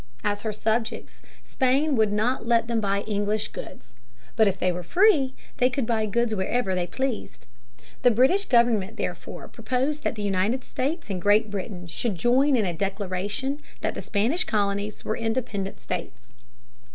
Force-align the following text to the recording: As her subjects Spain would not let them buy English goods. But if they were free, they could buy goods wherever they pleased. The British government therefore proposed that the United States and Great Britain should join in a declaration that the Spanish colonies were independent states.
As 0.23 0.41
her 0.41 0.51
subjects 0.51 1.21
Spain 1.43 1.95
would 1.95 2.11
not 2.11 2.47
let 2.47 2.65
them 2.65 2.81
buy 2.81 3.01
English 3.01 3.49
goods. 3.49 3.93
But 4.35 4.47
if 4.47 4.57
they 4.57 4.71
were 4.71 4.81
free, 4.81 5.35
they 5.57 5.69
could 5.69 5.85
buy 5.85 6.07
goods 6.07 6.33
wherever 6.33 6.73
they 6.73 6.87
pleased. 6.87 7.45
The 8.01 8.09
British 8.09 8.45
government 8.45 8.97
therefore 8.97 9.47
proposed 9.47 10.03
that 10.03 10.15
the 10.15 10.23
United 10.23 10.63
States 10.63 11.11
and 11.11 11.21
Great 11.21 11.51
Britain 11.51 11.85
should 11.85 12.15
join 12.15 12.55
in 12.55 12.65
a 12.65 12.73
declaration 12.73 13.61
that 13.81 13.93
the 13.93 14.01
Spanish 14.01 14.43
colonies 14.43 15.05
were 15.05 15.15
independent 15.17 15.79
states. 15.79 16.33